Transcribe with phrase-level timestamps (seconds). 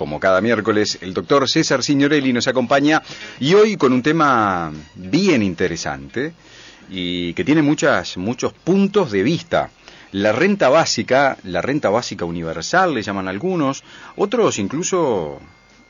[0.00, 3.02] como cada miércoles, el doctor César Signorelli nos acompaña
[3.38, 6.32] y hoy con un tema bien interesante
[6.88, 9.68] y que tiene muchas, muchos puntos de vista.
[10.12, 13.84] La renta básica, la renta básica universal, le llaman algunos,
[14.16, 15.38] otros incluso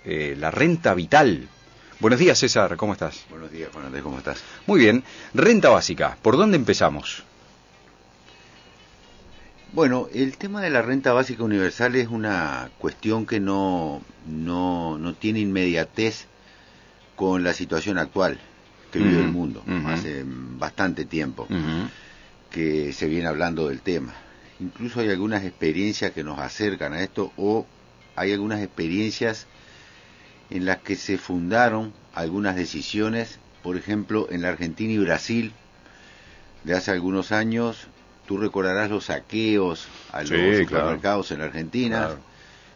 [0.05, 1.47] eh, la renta vital.
[2.01, 3.27] Buenos días, César, ¿cómo estás?
[3.31, 4.43] Buenos días, Juan Andrés, ¿cómo estás?
[4.67, 5.05] Muy bien.
[5.35, 7.23] Renta básica, ¿por dónde empezamos?
[9.73, 15.15] Bueno, el tema de la renta básica universal es una cuestión que no, no, no
[15.15, 16.27] tiene inmediatez
[17.15, 18.41] con la situación actual
[18.91, 19.63] que vive el mundo.
[19.87, 21.47] Hace bastante tiempo
[22.51, 24.13] que se viene hablando del tema.
[24.59, 27.65] Incluso hay algunas experiencias que nos acercan a esto o
[28.17, 29.47] hay algunas experiencias
[30.51, 35.53] en las que se fundaron algunas decisiones, por ejemplo, en la Argentina y Brasil,
[36.65, 37.87] de hace algunos años,
[38.31, 42.11] tú recordarás los saqueos a los supermercados en la Argentina,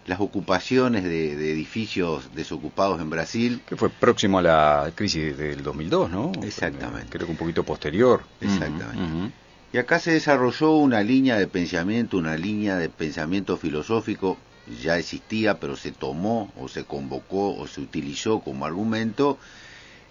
[0.05, 3.63] las ocupaciones de, edificios desocupados en Brasil.
[3.65, 6.33] Que fue próximo a la crisis del 2002, ¿no?
[6.43, 7.07] Exactamente.
[7.09, 8.25] Creo que un poquito posterior.
[8.41, 9.33] Exactamente.
[9.73, 14.37] Y acá se desarrolló una línea de pensamiento, una línea de pensamiento filosófico,
[14.83, 19.39] ya existía, pero se tomó o se convocó o se utilizó como argumento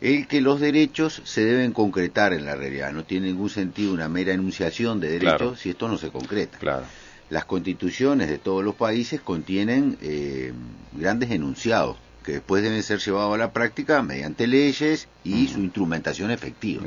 [0.02, 2.91] el que los derechos se deben concretar en la realidad.
[2.91, 6.58] No tiene ningún sentido una mera enunciación de derechos si esto no se concreta.
[6.58, 6.85] Claro.
[7.30, 10.53] Las constituciones de todos los países contienen eh,
[10.94, 16.31] grandes enunciados que después deben ser llevados a la práctica mediante leyes y su instrumentación
[16.31, 16.83] efectiva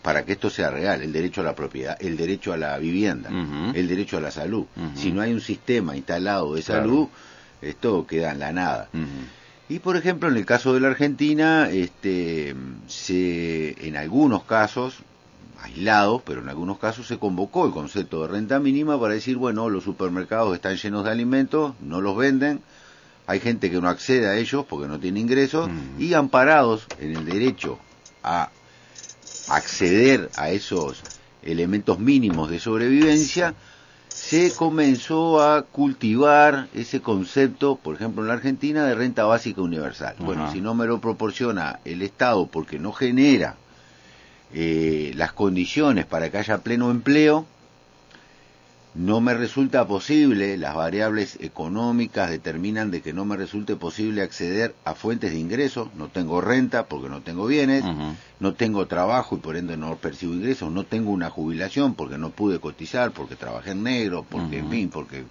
[0.00, 3.30] para que esto sea real, el derecho a la propiedad, el derecho a la vivienda,
[3.74, 4.66] el derecho a la salud.
[4.94, 7.08] Si no hay un sistema instalado de salud,
[7.60, 8.88] esto queda en la nada.
[9.68, 12.54] Y por ejemplo, en el caso de la Argentina, este,
[12.86, 14.98] se, en algunos casos,
[15.60, 19.68] aislados, pero en algunos casos se convocó el concepto de renta mínima para decir, bueno,
[19.68, 22.60] los supermercados están llenos de alimentos, no los venden,
[23.26, 27.24] hay gente que no accede a ellos porque no tiene ingresos y amparados en el
[27.24, 27.78] derecho
[28.22, 28.50] a
[29.48, 31.02] acceder a esos
[31.42, 33.54] elementos mínimos de sobrevivencia,
[34.16, 40.16] se comenzó a cultivar ese concepto, por ejemplo en la Argentina, de renta básica universal.
[40.18, 43.56] Bueno, si no me lo proporciona el Estado porque no genera
[44.54, 47.44] eh, las condiciones para que haya pleno empleo,
[48.96, 54.74] no me resulta posible, las variables económicas determinan de que no me resulte posible acceder
[54.84, 57.84] a fuentes de ingresos, no tengo renta porque no tengo bienes,
[58.40, 62.30] no tengo trabajo y por ende no percibo ingresos, no tengo una jubilación porque no
[62.30, 65.24] pude cotizar, porque trabajé en negro, porque en fin, porque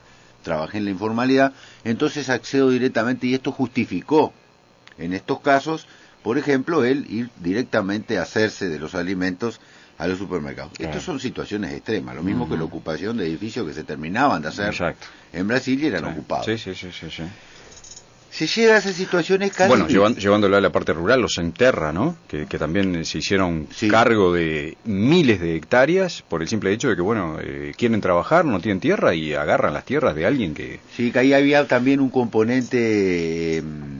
[0.44, 1.54] trabajé en la informalidad,
[1.84, 4.32] entonces accedo directamente y esto justificó
[5.00, 5.88] en estos casos,
[6.22, 9.60] por ejemplo, el ir directamente a hacerse de los alimentos
[9.98, 10.74] a los supermercados.
[10.78, 14.50] Estas son situaciones extremas, lo mismo que la ocupación de edificios que se terminaban de
[14.50, 14.96] hacer
[15.32, 16.46] en Brasil y eran ocupados.
[16.46, 17.24] Sí, sí, sí, sí,
[18.30, 19.70] Se llega a esas situaciones casi...
[19.70, 22.18] Bueno, llevándolo a la parte rural, los enterra, ¿no?
[22.28, 27.02] Que, también se hicieron cargo de miles de hectáreas por el simple hecho de que,
[27.02, 30.80] bueno, eh, quieren trabajar, no tienen tierra y agarran las tierras de alguien que...
[30.96, 33.58] Sí, que ahí había también un componente...
[33.58, 33.95] Em,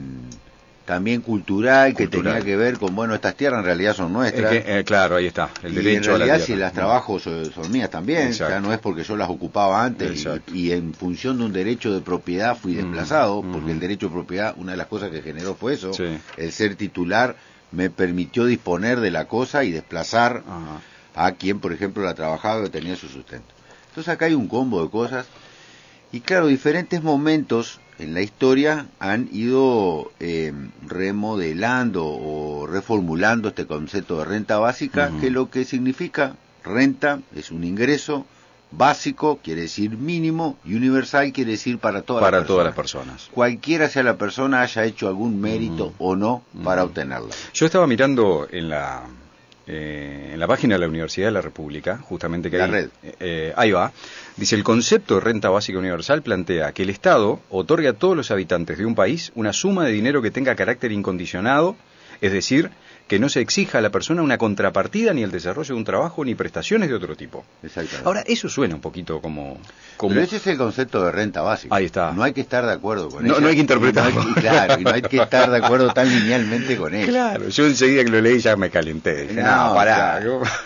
[0.86, 4.52] también cultural, que tenía que ver con, bueno, estas tierras en realidad son nuestras.
[4.54, 8.30] Eh, claro, ahí está, el derecho y en realidad, si las trabajo son, mías también,
[8.32, 12.00] ya no es porque yo las ocupaba antes y, en función de un derecho de
[12.00, 15.56] propiedad fui mm, desplazado, porque el derecho de propiedad, una de las cosas que generó
[15.56, 15.90] fue eso,
[16.36, 17.36] el ser titular
[17.72, 20.44] me permitió disponer de la cosa y desplazar
[21.16, 23.48] a quien, por ejemplo, la trabajaba y tenía su sustento.
[23.88, 25.26] Entonces acá hay un combo de cosas
[26.12, 30.52] y claro, diferentes momentos en la historia han ido eh,
[30.86, 37.64] remodelando o reformulando este concepto de renta básica, que lo que significa renta es un
[37.64, 38.26] ingreso
[38.70, 43.28] básico, quiere decir mínimo, y universal quiere decir para todas para las todas las personas.
[43.32, 47.34] Cualquiera sea la persona haya hecho algún mérito o no para obtenerla.
[47.54, 49.04] Yo estaba mirando en la
[49.68, 52.88] eh, en la página de la Universidad de la República, justamente que la red.
[53.18, 53.92] Eh, ahí va,
[54.36, 58.30] dice el concepto de renta básica universal plantea que el Estado otorgue a todos los
[58.30, 61.76] habitantes de un país una suma de dinero que tenga carácter incondicionado,
[62.20, 62.70] es decir,
[63.06, 66.24] que no se exija a la persona una contrapartida ni el desarrollo de un trabajo
[66.24, 67.44] ni prestaciones de otro tipo.
[67.62, 68.06] Exactamente.
[68.06, 69.58] Ahora, eso suena un poquito como,
[69.96, 70.14] como...
[70.14, 71.74] Pero ese es el concepto de renta básica.
[71.74, 72.12] Ahí está.
[72.12, 73.40] No hay que estar de acuerdo con eso.
[73.40, 74.24] No hay que interpretarlo.
[74.34, 77.10] claro, y no hay que estar de acuerdo tan linealmente con eso.
[77.10, 79.28] Claro, yo enseguida que lo leí ya me calenté.
[79.32, 80.20] no, pará.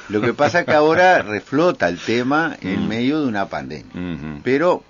[0.09, 2.89] Lo que pasa es que ahora reflota el tema en mm.
[2.89, 4.41] medio de una pandemia.
[4.43, 4.83] Pero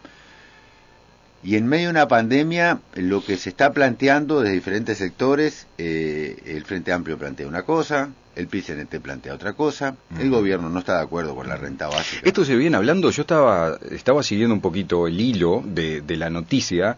[1.42, 6.36] y en medio de una pandemia, lo que se está planteando desde diferentes sectores, eh,
[6.44, 10.96] el Frente Amplio plantea una cosa, el PCNT plantea otra cosa, el gobierno no está
[10.96, 12.22] de acuerdo con la renta básica.
[12.24, 16.96] Esto se viene hablando, yo estaba, estaba siguiendo un poquito el hilo de, la noticia.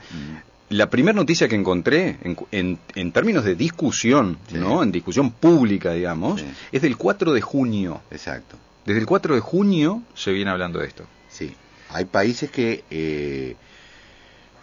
[0.71, 2.19] la primera noticia que encontré
[2.51, 4.83] en, en, términos de discusión, ¿no?
[4.83, 8.01] En discusión pública, digamos, es del 4 de junio.
[8.11, 8.57] Exacto.
[8.85, 11.05] Desde el 4 de junio se viene hablando de esto.
[11.29, 11.55] Sí.
[11.91, 13.57] Hay países que eh,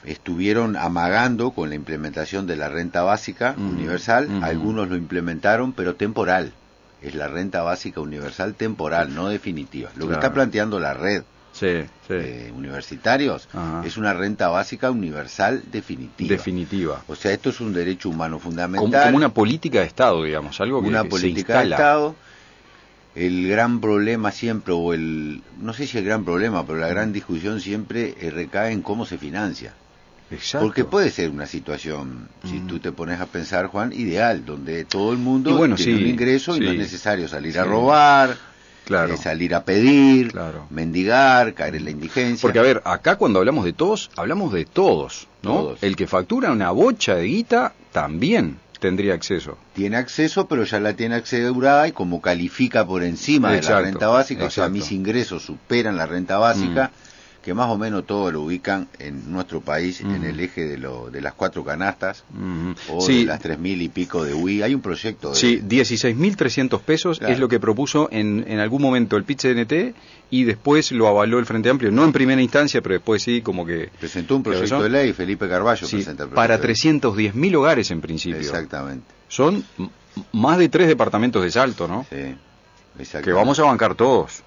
[0.06, 4.44] estuvieron amagando con la implementación de la renta básica universal.
[4.44, 6.54] Algunos lo implementaron, pero temporal.
[7.02, 9.90] Es la renta básica universal temporal, no definitiva.
[9.96, 11.68] Lo que está planteando la red sí,
[12.10, 13.48] eh, universitarios
[13.84, 16.30] es una renta básica universal definitiva.
[16.30, 17.04] Definitiva.
[17.08, 19.06] O sea, esto es un derecho humano fundamental.
[19.06, 22.16] Como, una política de Estado, digamos, algo que Una política de Estado.
[23.16, 27.12] El gran problema siempre, o el, no sé si el gran problema, pero la gran
[27.12, 29.74] discusión siempre eh, recae en cómo se financia.
[30.32, 30.66] Exacto.
[30.68, 35.12] Porque puede ser una situación, si tú te pones a pensar, Juan, ideal, donde todo
[35.12, 38.38] el mundo tiene un ingreso y no es necesario salir a robar,
[38.86, 39.18] Claro.
[39.18, 40.34] salir a pedir,
[40.70, 42.42] mendigar, caer en la indigencia.
[42.42, 45.76] Porque, a ver, acá cuando hablamos de todos, hablamos de todos, ¿no?
[45.82, 49.58] El que factura una bocha de guita también tendría acceso.
[49.74, 54.08] Tiene acceso, pero ya la tiene asegurada y como califica por encima de la renta
[54.08, 57.09] básica, o sea, mis ingresos superan la renta básica, mm
[57.42, 61.10] que más o menos todo lo ubican en nuestro país en el eje de, lo,
[61.10, 62.24] de las cuatro canastas
[62.90, 64.62] o de las tres mil y pico de UI.
[64.62, 65.36] Hay un proyecto de...
[65.36, 69.94] Sí, 16.300 pesos es lo que propuso en, en algún momento el PIT-CNT
[70.32, 73.66] y después lo avaló el Frente Amplio, no en primera instancia, pero después sí como
[73.66, 73.90] que...
[74.00, 78.40] Presentó un proyecto de ley, Felipe Carballo presenta el Para 310.000 hogares en principio.
[78.40, 79.06] Exactamente.
[79.30, 79.64] Son
[80.34, 82.06] más de tres departamentos de salto, ¿no?
[82.10, 82.36] Sí.
[83.24, 84.44] Que vamos a bancar todos.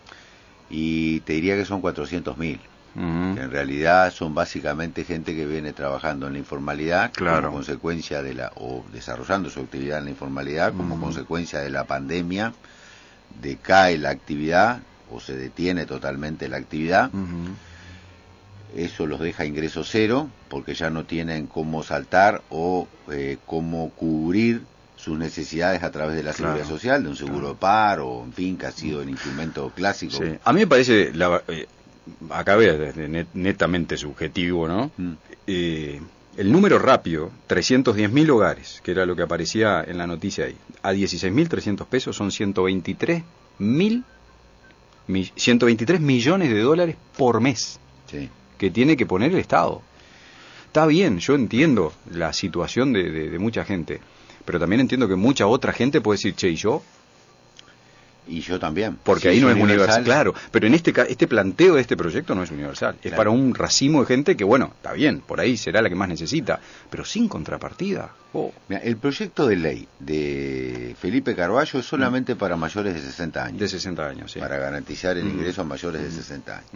[0.69, 2.59] Y te diría que son 400.000
[2.95, 8.53] en realidad son básicamente gente que viene trabajando en la informalidad como consecuencia de la
[8.57, 12.53] o desarrollando su actividad en la informalidad como consecuencia de la pandemia
[13.41, 14.81] decae la actividad
[15.11, 17.11] o se detiene totalmente la actividad.
[18.75, 24.63] Eso los deja ingreso cero porque ya no tienen cómo saltar o eh, cómo cubrir
[24.97, 28.57] sus necesidades a través de la seguridad social, de un seguro de paro, en fin,
[28.57, 30.19] que ha sido el instrumento clásico.
[30.45, 31.43] A mí me parece, la,
[32.31, 34.91] acá desde netamente subjetivo, ¿no?
[34.97, 35.13] Mm.
[35.47, 36.01] Eh,
[36.37, 40.93] el número rápido, 310.000 hogares, que era lo que aparecía en la noticia ahí, a
[40.93, 43.23] 16.300 pesos son 123
[43.59, 44.05] mil
[45.37, 47.79] 123 millones de dólares por mes
[48.59, 49.83] que tiene que poner el Estado.
[50.67, 54.01] Está bien, yo entiendo la situación de, de, mucha gente,
[54.45, 56.83] pero también entiendo que mucha otra gente puede decir, che, ¿y yo?
[58.27, 58.99] Y yo también.
[59.03, 60.05] Porque ahí no es universal.
[60.05, 62.97] Claro, pero en este este planteo de este proyecto no es universal.
[63.03, 65.95] Es para un racimo de gente que, bueno, está bien, por ahí será la que
[65.95, 66.61] más necesita,
[66.91, 68.11] pero sin contrapartida.
[68.35, 68.51] Oh.
[68.71, 73.61] el proyecto de ley de Felipe Carballo es solamente para mayores de 60 años.
[73.61, 74.41] De 60 años, sí.
[74.41, 76.67] Para garantizar el ingreso a mayores de 60 años.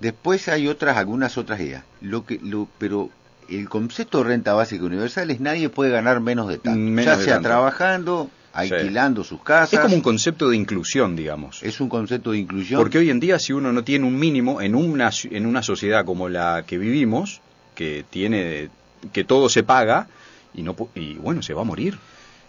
[0.00, 1.84] Después hay otras, algunas otras ideas.
[2.00, 3.10] Lo que, lo, pero
[3.48, 7.02] el concepto de renta básica universal es nadie puede ganar menos de tanto.
[7.02, 9.74] ya sea trabajando alquilando sus casas.
[9.74, 11.62] Es como un concepto de inclusión, digamos.
[11.62, 12.80] Es un concepto de inclusión.
[12.80, 16.04] Porque hoy en día si uno no tiene un mínimo en una en una sociedad
[16.04, 17.40] como la que vivimos,
[17.74, 18.70] que tiene
[19.12, 20.08] que todo se paga
[20.54, 21.98] y no y bueno, se va a morir.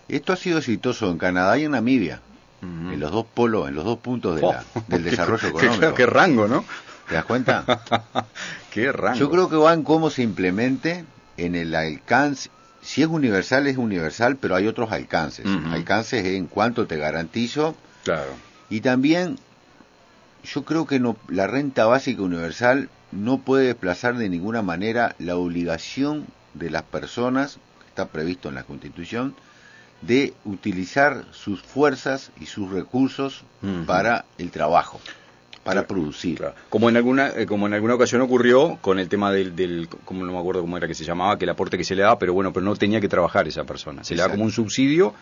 [0.07, 2.21] Esto ha sido exitoso en Canadá y en Namibia.
[2.62, 5.95] En los dos polos, en los dos puntos de la, oh, del desarrollo económico.
[5.95, 6.63] Qué, rango, ¿no?
[7.09, 7.65] ¿Te das cuenta?
[8.71, 9.18] qué rango.
[9.18, 11.06] Yo creo que va en cómo se implemente
[11.38, 12.51] en el alcance
[12.81, 15.46] si es universal, es universal, pero hay otros alcances.
[15.46, 17.75] Alcances en cuanto te garantizo.
[18.03, 18.32] Claro.
[18.70, 19.38] Y también,
[20.44, 25.36] yo creo que no, la renta básica universal no puede desplazar de ninguna manera la
[25.36, 29.36] obligación de las personas, que está previsto en la Constitución,
[30.01, 33.44] de utilizar sus fuerzas y sus recursos
[33.86, 35.00] para el trabajo
[35.63, 36.44] para producir.
[36.70, 40.25] Como en alguna eh, como en alguna ocasión ocurrió con el tema del, del como
[40.25, 42.18] no me acuerdo cómo era que se llamaba, que el aporte que se le daba,
[42.18, 44.03] pero bueno, pero no tenía que trabajar esa persona.
[44.03, 45.13] Se le da como un subsidio,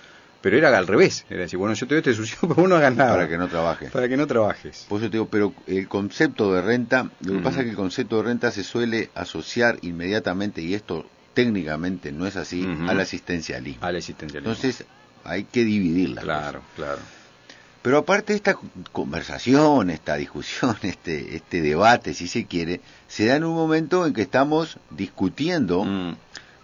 [0.42, 1.26] pero era al revés.
[1.30, 3.12] Era decir, bueno, yo te doy este subsidio, pero vos no hagas nada.
[3.12, 3.92] Para que no trabajes.
[3.92, 4.86] Para que no trabajes.
[4.88, 7.78] Por eso te digo, pero el concepto de renta, lo que pasa es que el
[7.78, 13.86] concepto de renta se suele asociar inmediatamente, y esto técnicamente no es así, al asistencialismo.
[13.86, 14.54] Al asistencialismo.
[14.54, 14.86] Entonces,
[15.24, 16.22] hay que dividirla.
[16.22, 17.00] Claro, claro.
[17.82, 18.58] Pero aparte de esta
[18.92, 24.14] conversación, esta discusión, este, este debate, si se quiere, se da en un momento en
[24.14, 26.16] que estamos discutiendo mm.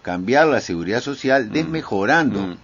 [0.02, 1.52] cambiar la seguridad social, mm.
[1.52, 2.56] desmejorando, mm.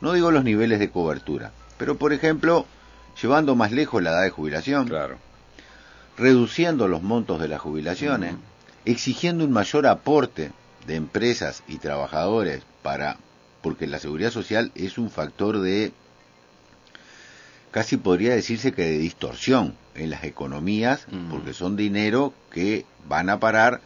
[0.00, 2.66] no digo los niveles de cobertura, pero por ejemplo,
[3.20, 5.18] llevando más lejos la edad de jubilación, claro.
[6.16, 8.36] reduciendo los montos de las jubilaciones,
[8.84, 10.52] exigiendo un mayor aporte
[10.86, 13.16] de empresas y trabajadores para,
[13.60, 15.92] porque la seguridad social es un factor de
[17.76, 23.38] casi podría decirse que de distorsión en las economías, porque son dinero que van a
[23.38, 23.82] parar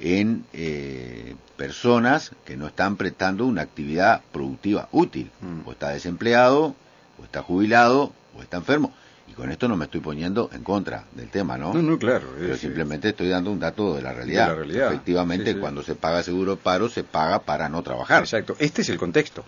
[0.00, 5.30] en eh, personas que no están prestando una actividad productiva útil,
[5.66, 6.74] o está desempleado,
[7.20, 8.94] o está jubilado, o está enfermo.
[9.28, 11.74] Y con esto no me estoy poniendo en contra del tema, ¿no?
[11.74, 12.28] No, no, claro.
[12.38, 14.58] Pero simplemente estoy dando un dato de la realidad.
[14.90, 18.22] Efectivamente, cuando se paga seguro paro, se paga para no trabajar.
[18.22, 18.56] Exacto.
[18.58, 19.44] Este es el contexto.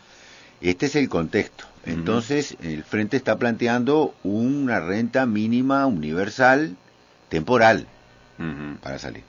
[0.60, 1.64] Este es el contexto.
[1.84, 6.76] Entonces, el Frente está planteando una renta mínima universal
[7.28, 7.86] temporal
[8.82, 9.22] para salir.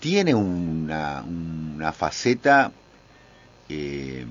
[0.00, 2.72] Tiene una, una faceta
[3.68, 4.26] eh,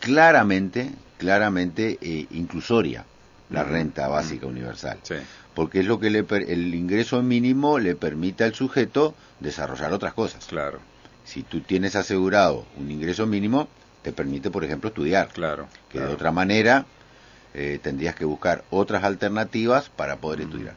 [0.00, 3.04] claramente, claramente eh, inclusoria
[3.50, 4.98] la renta básica universal.
[5.54, 10.46] Porque es lo que le el ingreso mínimo le permite al sujeto desarrollar otras cosas.
[10.46, 10.78] Claro.
[11.24, 13.68] Si tú tienes asegurado un ingreso mínimo,
[14.02, 15.28] te permite, por ejemplo, estudiar.
[15.28, 15.68] Claro.
[15.88, 16.86] Que de otra manera
[17.54, 20.74] eh, tendrías que buscar otras alternativas para poder estudiar.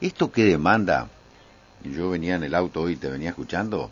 [0.00, 1.08] ¿Esto qué demanda?
[1.84, 3.90] Yo venía en el auto hoy, te venía escuchando.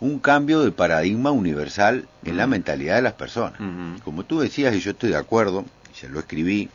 [0.00, 3.60] Un cambio de paradigma universal en la mentalidad de las personas.
[4.02, 6.70] Como tú decías, y yo estoy de acuerdo, y se lo escribí,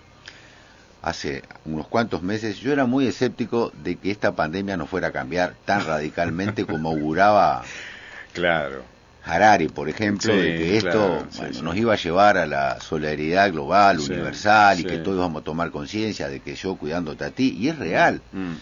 [1.01, 5.11] hace unos cuantos meses, yo era muy escéptico de que esta pandemia no fuera a
[5.11, 7.63] cambiar tan radicalmente como auguraba
[8.33, 8.83] claro.
[9.25, 11.25] Harari, por ejemplo, de que esto
[11.63, 15.71] nos iba a llevar a la solidaridad global, universal, y que todos vamos a tomar
[15.71, 18.21] conciencia de que yo cuidándote a ti, y es real.
[18.31, 18.53] Mm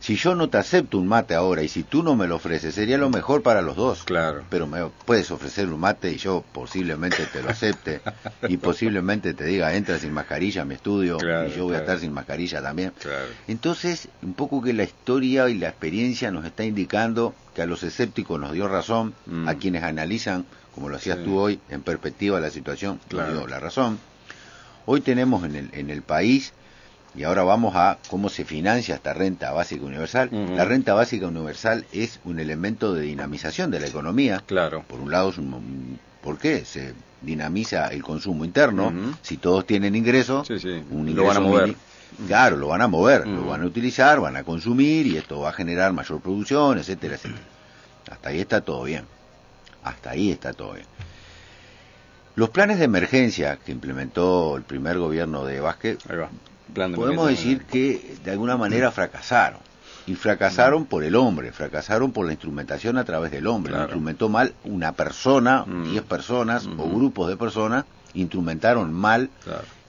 [0.00, 2.74] si yo no te acepto un mate ahora y si tú no me lo ofreces,
[2.74, 4.04] sería lo mejor para los dos.
[4.04, 4.44] Claro.
[4.48, 8.00] Pero me puedes ofrecer un mate y yo posiblemente te lo acepte
[8.48, 11.98] y posiblemente te diga, entra sin mascarilla a mi estudio y yo voy a estar
[11.98, 12.92] sin mascarilla también.
[13.48, 17.82] Entonces, un poco que la historia y la experiencia nos está indicando que a los
[17.82, 19.14] escépticos nos dio razón,
[19.46, 19.58] a mm.
[19.58, 23.98] quienes analizan, como lo hacías tú hoy, en perspectiva la situación, nos dio la razón.
[24.86, 26.52] Hoy tenemos en el, en el país
[27.18, 30.30] y ahora vamos a cómo se financia esta renta básica universal.
[30.54, 34.44] La renta básica universal es un elemento de dinamización de la economía.
[34.46, 34.84] Claro.
[34.86, 35.32] Por un lado,
[36.22, 36.64] ¿por qué?
[36.64, 38.92] Se dinamiza el consumo interno.
[39.22, 41.74] Si todos tienen ingresos, un ingreso lo van a mover.
[42.28, 45.48] claro, lo van a mover, lo van a utilizar, van a consumir y esto va
[45.48, 47.42] a generar mayor producción, etcétera, etcétera.
[48.12, 49.04] Hasta ahí está todo bien.
[49.82, 50.86] Hasta ahí está todo bien.
[52.36, 55.98] Los planes de emergencia que implementó el primer gobierno de Vázquez
[56.74, 59.60] podemos decir que de alguna manera fracasaron.
[60.06, 63.74] Y fracasaron por el hombre, fracasaron por la instrumentación a través del hombre.
[63.76, 65.90] instrumentó mal una persona, mm.
[65.90, 66.94] diez personas o mm.
[66.94, 67.84] grupos de personas,
[68.14, 69.28] instrumentaron mal.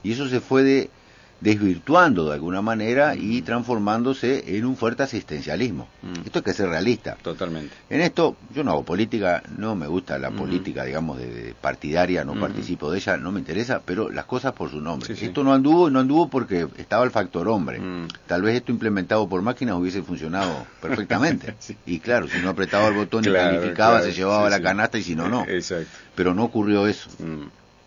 [0.02, 0.90] Y eso se fue de
[1.40, 5.88] desvirtuando de alguna manera y transformándose en un fuerte asistencialismo.
[6.02, 6.26] Mm.
[6.26, 7.16] Esto hay que ser realista.
[7.22, 7.74] Totalmente.
[7.88, 12.34] En esto, yo no hago política, no me gusta la política, digamos, de, partidaria, no
[12.38, 15.12] participo de ella, no me interesa, pero las cosas por su nombre.
[15.12, 17.80] Esto no anduvo y no anduvo porque estaba el factor hombre.
[17.80, 18.08] Mm.
[18.26, 21.54] Tal vez esto implementado por máquinas hubiese funcionado perfectamente.
[21.86, 25.14] Y claro, si no apretaba el botón y calificaba, se llevaba la canasta y si
[25.14, 25.44] no, no.
[25.48, 25.88] Exacto.
[26.14, 27.08] Pero no ocurrió eso.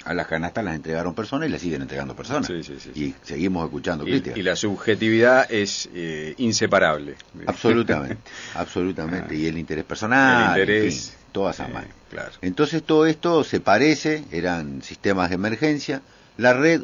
[0.06, 2.50] A las canastas las entregaron personas y las siguen entregando personas.
[2.50, 4.38] y seguimos escuchando críticas.
[4.38, 7.16] Y la subjetividad es eh, inseparable.
[7.48, 9.36] Absolutamente, absolutamente.
[9.36, 12.32] Y el interés personal, el interés, todas esas eh, claro.
[12.42, 16.02] Entonces todo esto se parece, eran sistemas de emergencia.
[16.38, 16.84] La red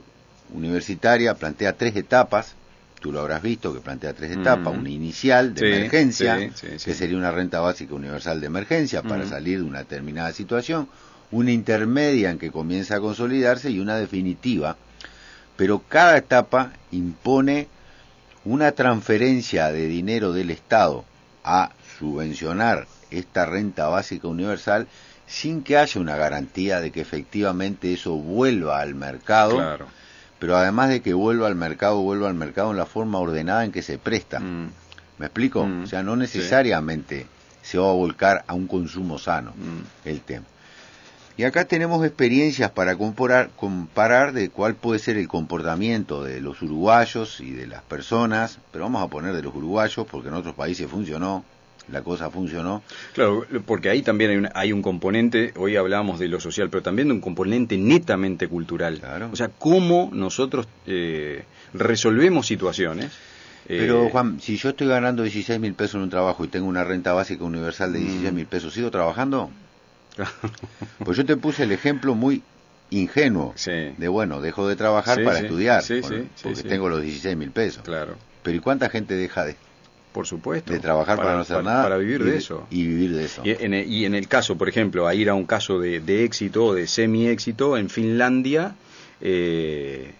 [0.53, 2.55] universitaria plantea tres etapas,
[2.99, 7.31] tú lo habrás visto que plantea tres etapas, una inicial de emergencia, que sería una
[7.31, 10.87] renta básica universal de emergencia para salir de una determinada situación
[11.31, 14.77] una intermedia en que comienza a consolidarse y una definitiva,
[15.55, 17.67] pero cada etapa impone
[18.45, 21.05] una transferencia de dinero del Estado
[21.43, 24.87] a subvencionar esta renta básica universal
[25.27, 29.77] sin que haya una garantía de que efectivamente eso vuelva al mercado,
[30.39, 33.71] pero además de que vuelva al mercado, vuelva al mercado en la forma ordenada en
[33.71, 34.39] que se presta.
[34.39, 34.71] Mm.
[35.19, 35.65] ¿Me explico?
[35.65, 35.83] Mm.
[35.83, 37.27] O sea, no necesariamente
[37.61, 40.07] se va a volcar a un consumo sano mm.
[40.07, 40.45] el tema.
[41.39, 46.61] Y acá tenemos experiencias para comparar, comparar de cuál puede ser el comportamiento de los
[46.61, 50.53] uruguayos y de las personas, pero vamos a poner de los uruguayos porque en otros
[50.53, 51.45] países funcionó,
[51.89, 52.83] la cosa funcionó.
[53.13, 56.83] Claro, porque ahí también hay un, hay un componente, hoy hablamos de lo social, pero
[56.83, 59.01] también de un componente netamente cultural.
[59.31, 63.13] O sea, cómo nosotros eh, resolvemos situaciones.
[63.65, 66.67] Pero eh, Juan, si yo estoy ganando 16 mil pesos en un trabajo y tengo
[66.67, 68.35] una renta básica universal de 16 mm.
[68.35, 69.49] mil pesos, ¿sigo trabajando?
[71.03, 72.43] Pues yo te puse el ejemplo muy
[72.91, 75.83] ingenuo de, bueno, dejo de trabajar para estudiar,
[76.43, 77.83] porque tengo los 16 mil pesos.
[77.83, 78.15] Claro.
[78.43, 79.55] Pero ¿y cuánta gente deja de,
[80.11, 80.73] por supuesto.
[80.73, 81.83] De trabajar para, no hacer nada.
[81.83, 82.65] Para vivir de eso.
[82.69, 83.41] Y vivir de eso.
[83.45, 86.23] Y en, el, y en el caso, por ejemplo, a ir a un caso de,
[86.23, 88.75] éxito o de semi-éxito, en Finlandia,
[89.21, 90.13] eh,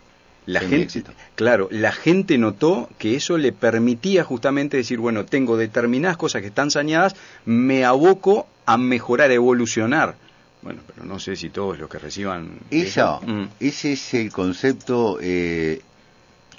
[0.50, 1.04] la gente,
[1.36, 6.48] claro, la gente notó que eso le permitía justamente decir, bueno, tengo determinadas cosas que
[6.48, 7.16] están sañadas,
[7.46, 10.16] me aboco a mejorar, a evolucionar.
[10.64, 12.60] Bueno, pero no sé si todos los que reciban...
[12.72, 13.44] Eso, mm.
[13.60, 15.82] ese es el concepto, eh,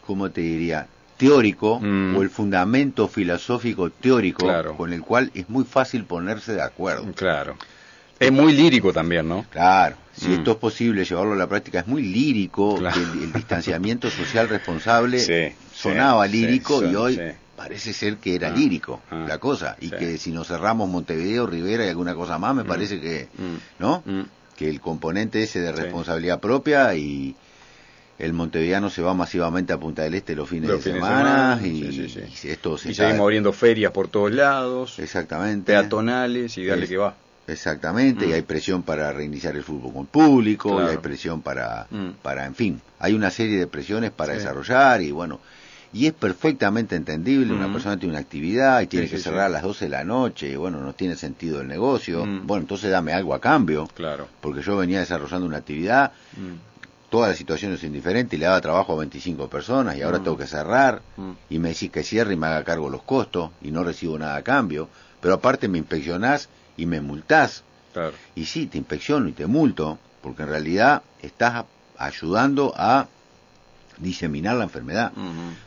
[0.07, 0.87] ¿cómo te diría?
[1.17, 2.17] teórico mm.
[2.17, 4.47] o el fundamento filosófico teórico
[4.79, 7.13] con el cual es muy fácil ponerse de acuerdo.
[7.13, 7.57] Claro.
[8.21, 9.47] Es muy lírico también, ¿no?
[9.51, 9.97] Claro.
[10.13, 10.33] Si mm.
[10.33, 12.77] esto es posible llevarlo a la práctica, es muy lírico.
[12.79, 17.21] el, distanciamiento social responsable sonaba lírico y hoy
[17.57, 19.77] parece ser que era ah, lírico ah, la cosa.
[19.81, 22.67] Y que si nos cerramos Montevideo, Rivera y alguna cosa más, me mm.
[22.67, 23.29] parece que,
[23.79, 24.05] ¿no?
[24.55, 27.35] Que el componente ese de responsabilidad propia y
[28.19, 32.77] el montevideano se va masivamente a Punta del Este los fines, de, semana, y, esto
[32.77, 37.15] se y seguimos abriendo ferias por todos lados, exactamente, peatonales y dale que va.
[37.51, 38.35] Exactamente, y mm.
[38.35, 42.11] hay presión para reiniciar el fútbol con público, y hay presión para, mm.
[42.23, 45.41] para, en fin, hay una serie de presiones para desarrollar y bueno,
[45.93, 47.73] y es perfectamente entendible, una mm.
[47.73, 50.57] persona tiene una actividad y tiene que cerrar a las 12 de la noche, y
[50.57, 54.29] bueno, no tiene sentido el negocio, bueno, entonces dame algo a cambio, claro.
[54.41, 56.13] porque yo venía desarrollando una actividad,
[57.11, 60.25] toda la situación es indiferente y le daba trabajo a 25 personas y ahora mm.
[60.25, 61.31] tengo que cerrar mm.
[61.51, 64.37] y me decís que cierre y me haga cargo los costos y no recibo nada
[64.37, 64.89] a cambio,
[65.21, 67.63] pero aparte me inspeccionás y me multás.
[68.35, 71.65] Y sí, te inspecciono y te multo, porque en realidad estás
[71.99, 73.09] ayudando a
[73.99, 75.13] diseminar la enfermedad.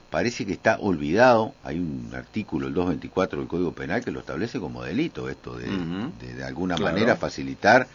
[0.09, 4.59] Parece que está olvidado, hay un artículo, el 224 del Código Penal, que lo establece
[4.59, 7.87] como delito, esto de, de, alguna manera facilitar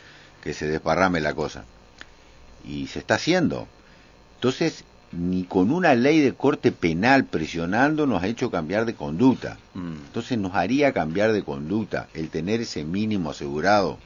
[0.42, 1.64] que se desparrame la cosa
[2.64, 3.66] y se está haciendo.
[4.36, 9.56] Entonces, ni con una ley de corte penal presionando nos ha hecho cambiar de conducta.
[9.74, 9.94] Mm.
[10.06, 13.98] Entonces nos haría cambiar de conducta el tener ese mínimo asegurado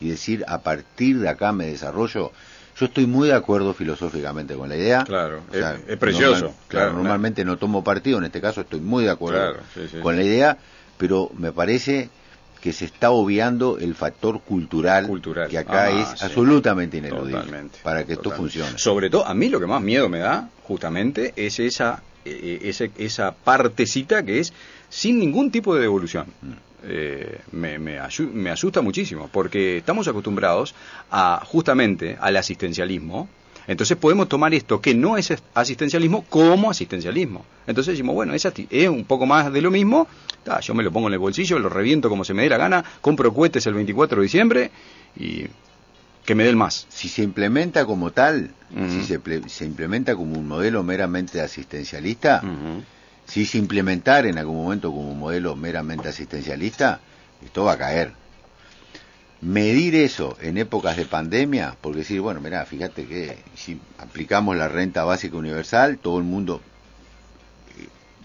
[0.00, 2.32] y decir a partir de acá me desarrollo.
[2.76, 5.04] Yo estoy muy de acuerdo filosóficamente con la idea.
[5.04, 5.42] Claro,
[5.86, 6.54] es, precioso.
[6.66, 9.56] claro, normalmente no tomo partido, en este caso estoy muy de acuerdo
[10.02, 10.56] con la idea,
[10.96, 12.08] pero me parece
[12.60, 15.08] que se está obviando el factor cultural,
[15.48, 18.78] que acá ah, es absolutamente ineludible para que esto funcione.
[18.78, 22.90] Sobre todo, a mí lo que más miedo me da, justamente, es esa, eh, ese,
[22.98, 24.52] esa partecita que es
[24.88, 26.26] sin ningún tipo de devolución.
[26.42, 26.52] Mm.
[26.82, 27.98] Eh, me, me,
[28.32, 30.74] me, asusta muchísimo, porque estamos acostumbrados
[31.10, 33.28] a justamente al asistencialismo,
[33.66, 37.44] entonces podemos tomar esto que no es asistencialismo como asistencialismo.
[37.66, 40.08] Entonces decimos, bueno, es, es un poco más de lo mismo,
[40.62, 42.84] yo me lo pongo en el bolsillo, lo reviento como se me dé la gana,
[43.00, 44.70] compro cohetes el 24 de diciembre
[45.16, 45.44] y
[46.24, 46.86] que me dé el más.
[46.88, 48.50] Si se implementa como tal,
[48.88, 52.42] si se, implementa como un modelo meramente asistencialista,
[53.26, 57.00] si se implementar en algún momento como un modelo meramente asistencialista,
[57.44, 58.19] esto va a caer.
[59.42, 64.68] Medir eso en épocas de pandemia, porque decir, bueno, mira, fíjate que si aplicamos la
[64.68, 66.60] renta básica universal, todo el mundo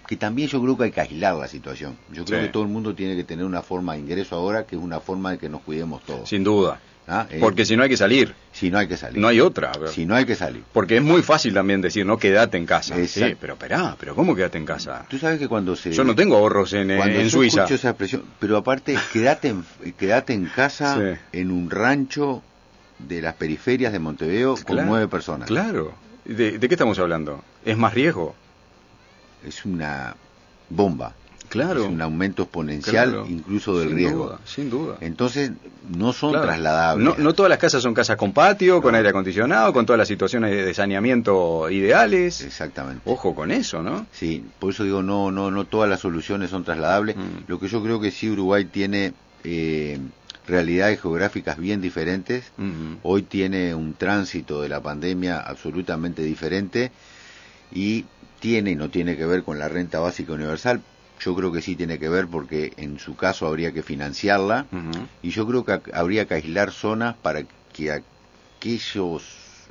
[0.07, 1.97] que también yo creo que hay que aislar la situación.
[2.11, 4.75] Yo creo que todo el mundo tiene que tener una forma de ingreso ahora que
[4.75, 6.29] es una forma de que nos cuidemos todos.
[6.29, 6.79] Sin duda.
[7.07, 7.27] ¿Ah?
[7.29, 8.33] Eh, Porque si no hay que salir.
[8.51, 9.19] Si no hay que salir.
[9.19, 9.71] No hay otra.
[9.87, 10.63] Si no hay que salir.
[10.73, 12.95] Porque es muy fácil también decir, no, quédate en casa.
[13.05, 15.05] Sí, pero esperá, pero ¿cómo quédate en casa?
[15.07, 15.91] Tú sabes que cuando se...
[15.91, 17.65] Yo no tengo ahorros en, en Suiza.
[17.65, 19.63] esa expresión, pero aparte, quédate en,
[19.97, 22.41] quédate en casa en un rancho
[22.97, 25.47] de las periferias de Montevideo con nueve personas.
[25.47, 25.93] Claro.
[26.23, 27.43] ¿De, ¿De qué estamos hablando?
[27.63, 28.35] ¿Es más riesgo?
[29.45, 30.15] Es una
[30.69, 31.13] bomba.
[31.49, 31.83] Claro.
[31.83, 34.37] Es un aumento exponencial incluso del riesgo.
[34.45, 34.97] sin duda.
[35.01, 35.51] Entonces,
[35.95, 37.17] no son trasladables.
[37.17, 40.51] No, todas las casas son casas con patio, con aire acondicionado, con todas las situaciones
[40.51, 42.41] de saneamiento ideales.
[42.41, 43.01] Exactamente.
[43.05, 44.05] Ojo con eso, ¿no?
[44.11, 47.15] Sí, por eso digo, no, no, no todas las soluciones son trasladables.
[47.15, 47.45] Mm.
[47.47, 49.99] Lo que yo creo que sí Uruguay tiene eh,
[50.47, 52.51] realidades geográficas bien diferentes.
[53.03, 56.91] Hoy tiene un tránsito de la pandemia absolutamente diferente
[57.71, 58.05] y
[58.39, 60.81] tiene y no tiene que ver con la renta básica universal.
[61.19, 64.65] Yo creo que sí tiene que ver porque en su caso habría que financiarla
[65.21, 69.23] y yo creo que habría que aislar zonas para que aquellos,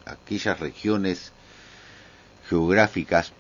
[0.07, 1.33] aquellas regiones
[2.49, 3.33] geográficas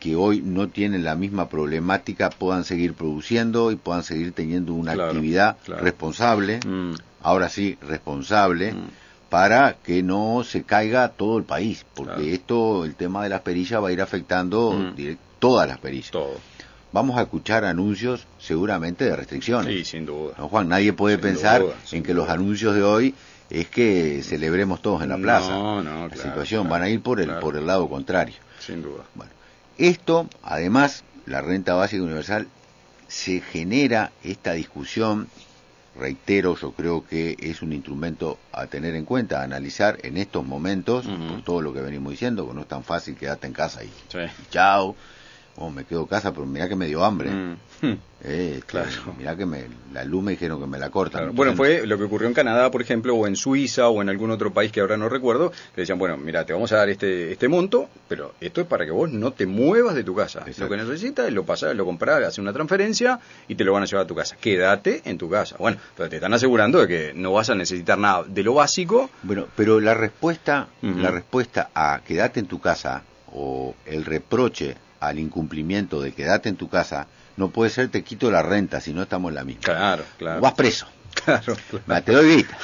[0.00, 4.92] que hoy no tienen la misma problemática puedan seguir produciendo y puedan seguir teniendo una
[4.92, 6.94] actividad responsable, mm.
[7.22, 9.04] ahora sí, responsable, mm
[9.34, 13.82] para que no se caiga todo el país, porque esto, el tema de las perillas
[13.82, 14.94] va a ir afectando mm.
[15.40, 16.12] todas las perillas.
[16.12, 16.36] Todo.
[16.94, 19.66] Vamos a escuchar anuncios seguramente de restricciones.
[19.66, 20.34] Sí, sin duda.
[20.38, 20.68] ¿No, Juan?
[20.68, 23.16] Nadie puede pensar en que los anuncios de hoy
[23.50, 25.50] es que celebremos todos en la plaza.
[25.50, 28.36] No, no, La situación van a ir por el, por el lado contrario.
[28.60, 29.02] Sin duda.
[29.16, 29.32] Bueno,
[29.76, 32.46] esto, además, la renta básica universal,
[33.08, 35.26] se genera esta discusión
[35.98, 40.46] reitero, yo creo que es un instrumento a tener en cuenta, a analizar en estos
[40.46, 43.82] momentos, por todo lo que venimos diciendo, que no es tan fácil quedarte en casa
[43.82, 44.94] y, y chao
[45.56, 47.30] oh, me quedo casa, pero mira que me dio hambre.
[47.30, 47.56] Mm.
[48.26, 49.14] Eh, este, claro.
[49.18, 51.34] Mira que me, la luz me dijeron que me la cortan.
[51.34, 54.30] bueno, fue lo que ocurrió en Canadá, por ejemplo, o en Suiza, o en algún
[54.30, 57.32] otro país que ahora no recuerdo, que decían, bueno, mira, te vamos a dar este,
[57.32, 60.42] este monto, pero esto es para que vos no te muevas de tu casa.
[60.56, 63.82] Lo que necesitas es lo pasar, lo comprar, hacer una transferencia y te lo van
[63.82, 64.36] a llevar a tu casa.
[64.40, 65.56] Quédate en tu casa.
[65.58, 69.10] Bueno, pero te están asegurando de que no vas a necesitar nada de lo básico.
[69.22, 73.02] Bueno, pero la respuesta, la respuesta a quédate en tu casa
[73.34, 74.76] o el reproche
[75.08, 78.92] al incumplimiento de quedarte en tu casa, no puede ser te quito la renta si
[78.92, 79.62] no estamos en la misma.
[79.62, 80.40] Claro, claro.
[80.40, 80.86] vas preso.
[81.24, 82.04] Claro, claro.
[82.04, 82.58] Te doy guita.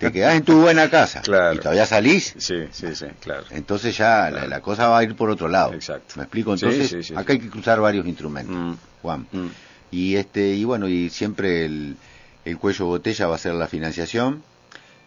[0.00, 1.22] Te quedas en tu buena casa.
[1.22, 1.54] Claro.
[1.54, 2.34] Y todavía salís.
[2.36, 3.44] Sí, sí, sí, claro.
[3.50, 5.72] Entonces ya la, cosa va a ir por otro lado.
[5.74, 6.14] Exacto.
[6.16, 6.54] ¿Me explico?
[6.54, 8.74] Entonces, acá hay que cruzar varios instrumentos, mm.
[9.00, 9.28] Juan.
[9.30, 9.46] Mm.
[9.92, 11.96] Y este, y bueno, y siempre el,
[12.44, 14.42] el cuello botella va a ser la financiación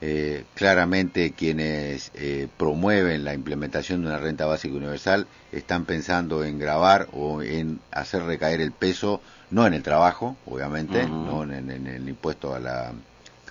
[0.03, 6.57] eh, claramente quienes eh, promueven la implementación de una renta básica universal están pensando en
[6.57, 12.09] grabar o en hacer recaer el peso, no en el trabajo, obviamente, no en, el
[12.09, 12.93] impuesto a la,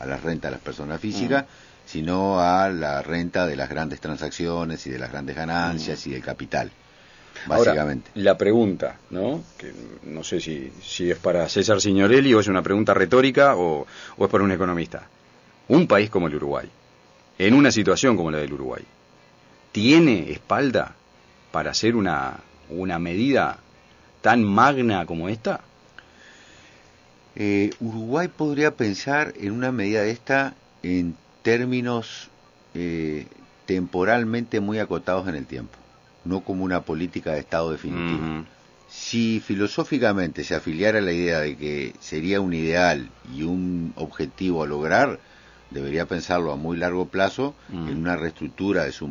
[0.00, 1.44] a la renta de las personas físicas,
[1.86, 6.22] sino a la renta de las grandes transacciones y de las grandes ganancias y del
[6.22, 6.72] capital.
[7.46, 8.10] Básicamente.
[8.16, 9.42] la pregunta, ¿no?
[9.56, 13.86] Que no sé si, si es para César Signorelli o es una pregunta retórica o,
[14.18, 15.06] o es para un economista
[15.70, 16.68] un país como el Uruguay,
[17.38, 18.82] en una situación como la del Uruguay,
[19.70, 20.96] tiene espalda
[21.52, 23.58] para hacer una, una medida
[24.20, 25.60] tan magna como esta?
[27.36, 32.28] Eh, Uruguay podría pensar en una medida de esta en términos
[32.74, 33.28] eh,
[33.66, 35.78] temporalmente muy acotados en el tiempo,
[36.24, 38.44] no como una política de Estado definitivo.
[38.88, 44.64] Si filosóficamente se afiliara a la idea de que sería un ideal y un objetivo
[44.64, 45.20] a lograr,
[45.70, 47.88] debería pensarlo a muy largo plazo mm.
[47.88, 49.08] en una reestructura de su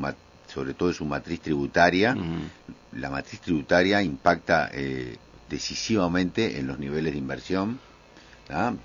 [0.47, 2.15] sobre todo de su matriz tributaria.
[2.15, 2.49] Mm.
[2.93, 5.17] La matriz tributaria impacta eh,
[5.49, 7.79] decisivamente en los niveles de inversión.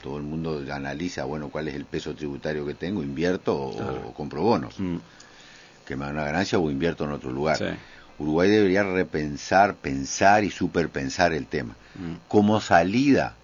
[0.03, 4.43] Todo el mundo analiza, bueno, cuál es el peso tributario que tengo, invierto o, compro
[4.43, 4.97] bonos, mm.
[5.87, 7.79] que me da una ganancia o invierto en otro lugar.
[8.19, 11.75] Uruguay debería repensar, pensar y superpensar el tema.
[12.29, 13.37] Como salida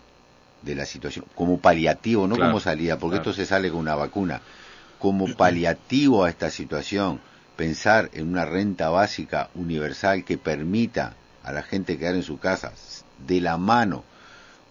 [0.62, 4.40] de la situación, como paliativo, no como salida, porque esto se sale con una vacuna,
[4.98, 7.20] como paliativo a esta situación,
[7.56, 12.72] pensar en una renta básica universal que permita a la gente quedar en su casa
[13.26, 14.04] de la mano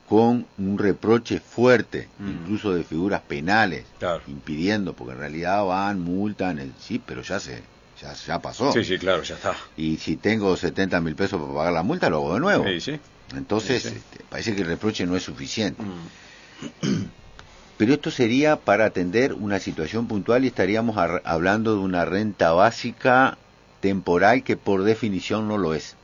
[0.07, 2.29] con un reproche fuerte, mm.
[2.29, 3.85] incluso de figuras penales,
[4.27, 7.61] impidiendo, porque en realidad van, multan, sí, pero ya se,
[8.01, 8.71] ya, ya pasó.
[8.71, 9.55] Sí, sí, claro, ya está.
[9.77, 12.63] Y si tengo 70 mil pesos para pagar la multa, lo hago de nuevo.
[12.65, 12.99] Sí, sí.
[13.35, 15.81] Entonces, este, parece que el reproche no es suficiente.
[15.81, 17.05] Mm.
[17.77, 23.37] Pero esto sería para atender una situación puntual y estaríamos hablando de una renta básica
[23.79, 25.95] temporal que por definición no lo es.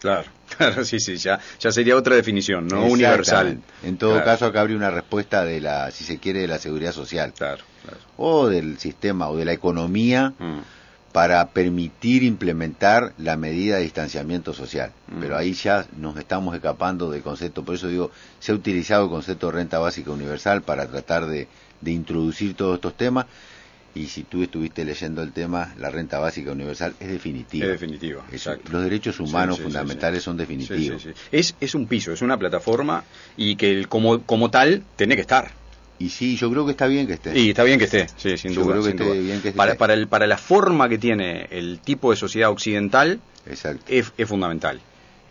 [0.00, 3.60] Claro, claro, sí, sí, ya, ya sería otra definición, no universal.
[3.82, 6.92] En todo caso, acá habría una respuesta de la, si se quiere, de la seguridad
[6.92, 7.34] social.
[7.36, 7.62] Claro,
[8.16, 10.32] O del sistema, o de la economía.
[10.38, 10.60] Mm
[11.12, 14.92] para permitir implementar la medida de distanciamiento social.
[15.08, 15.20] Mm.
[15.20, 19.10] Pero ahí ya nos estamos escapando del concepto, por eso digo, se ha utilizado el
[19.10, 21.48] concepto de renta básica universal para tratar de,
[21.84, 23.26] introducir todos estos temas.
[23.94, 27.66] Y si tú estuviste leyendo el tema, la renta básica universal es definitiva.
[27.66, 28.72] Es definitiva, exacto.
[28.72, 31.06] Los derechos humanos fundamentales son definitivos.
[31.30, 33.04] Es, es un piso, es una plataforma
[33.36, 35.61] y que como, como tal tiene que estar.
[36.02, 37.38] Y sí, yo creo que está bien que esté.
[37.38, 38.72] Y está bien que esté, sí, sin duda.
[38.72, 39.56] Creo que esté Bien que esté.
[39.56, 43.84] Para, para, el, para la forma que tiene el tipo de sociedad occidental, Exacto.
[43.88, 44.80] Es, es fundamental.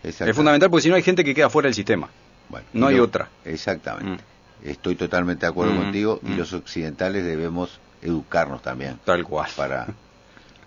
[0.03, 2.09] Es fundamental porque si no hay gente que queda fuera del sistema.
[2.49, 3.29] Bueno, no hay otra.
[3.45, 4.23] Exactamente.
[4.23, 4.69] Mm.
[4.69, 6.37] Estoy totalmente de acuerdo mm, contigo y mm.
[6.37, 8.99] los occidentales debemos educarnos también.
[9.05, 9.49] Tal cual.
[9.55, 9.87] Para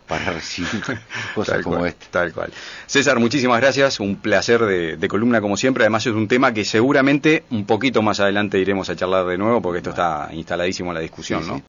[0.06, 0.82] para recibir
[1.34, 2.06] cosas como esta.
[2.10, 2.52] Tal cual.
[2.86, 4.00] César, muchísimas gracias.
[4.00, 5.84] Un placer de, columna como siempre.
[5.84, 9.62] Además es un tema que seguramente un poquito más adelante iremos a charlar de nuevo
[9.62, 11.62] porque esto está instaladísimo en la discusión, ¿no?